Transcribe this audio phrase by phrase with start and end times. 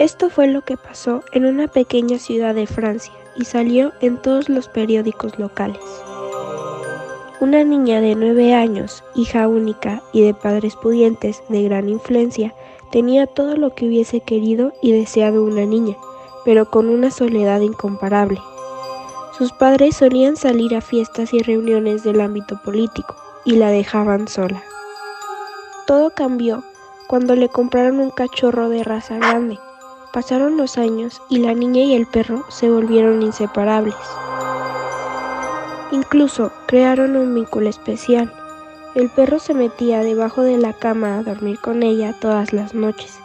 [0.00, 4.48] Esto fue lo que pasó en una pequeña ciudad de Francia y salió en todos
[4.48, 5.82] los periódicos locales.
[7.38, 12.54] Una niña de nueve años, hija única y de padres pudientes de gran influencia,
[12.90, 15.98] tenía todo lo que hubiese querido y deseado una niña,
[16.46, 18.40] pero con una soledad incomparable.
[19.36, 24.62] Sus padres solían salir a fiestas y reuniones del ámbito político y la dejaban sola.
[25.86, 26.64] Todo cambió
[27.06, 29.58] cuando le compraron un cachorro de raza grande.
[30.12, 33.94] Pasaron los años y la niña y el perro se volvieron inseparables.
[35.92, 38.32] Incluso crearon un vínculo especial.
[38.96, 43.20] El perro se metía debajo de la cama a dormir con ella todas las noches,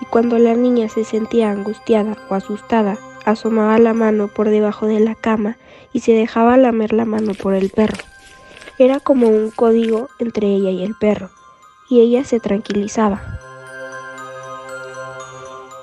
[0.00, 5.00] y cuando la niña se sentía angustiada o asustada, asomaba la mano por debajo de
[5.00, 5.56] la cama
[5.92, 8.04] y se dejaba lamer la mano por el perro.
[8.78, 11.30] Era como un código entre ella y el perro,
[11.90, 13.37] y ella se tranquilizaba.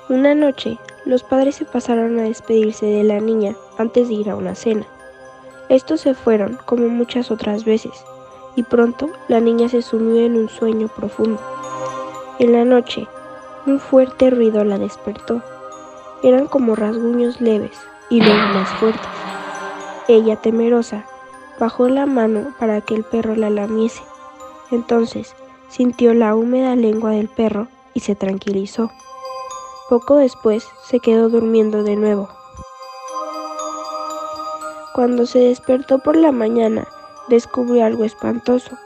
[0.08, 4.36] Una noche, los padres se pasaron a despedirse de la niña antes de ir a
[4.36, 4.86] una cena.
[5.68, 8.04] Estos se fueron como muchas otras veces,
[8.54, 11.40] y pronto la niña se sumió en un sueño profundo.
[12.38, 13.08] En la noche,
[13.66, 15.42] un fuerte ruido la despertó.
[16.22, 17.76] Eran como rasguños leves
[18.08, 19.08] y luego más fuertes.
[20.06, 21.04] Ella, temerosa,
[21.58, 24.02] bajó la mano para que el perro la lamiese.
[24.70, 25.34] Entonces
[25.68, 28.92] sintió la húmeda lengua del perro y se tranquilizó.
[29.88, 32.28] Poco después se quedó durmiendo de nuevo.
[34.92, 36.88] Cuando se despertó por la mañana,
[37.28, 38.76] descubrió algo espantoso.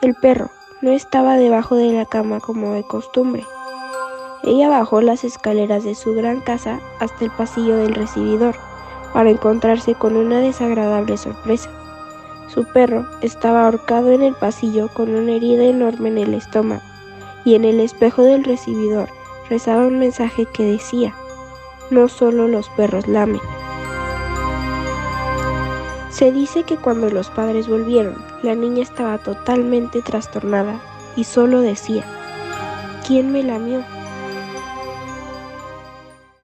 [0.00, 0.50] El perro
[0.82, 3.46] no estaba debajo de la cama como de costumbre.
[4.42, 8.56] Ella bajó las escaleras de su gran casa hasta el pasillo del recibidor
[9.12, 11.70] para encontrarse con una desagradable sorpresa.
[12.48, 16.82] Su perro estaba ahorcado en el pasillo con una herida enorme en el estómago
[17.44, 19.19] y en el espejo del recibidor
[19.50, 21.12] rezaba un mensaje que decía,
[21.90, 23.40] no solo los perros lamen.
[26.10, 30.80] Se dice que cuando los padres volvieron, la niña estaba totalmente trastornada
[31.16, 32.04] y solo decía,
[33.06, 33.84] ¿quién me lamió?